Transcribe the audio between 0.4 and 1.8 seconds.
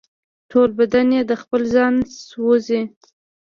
ټول بدن یې د خپل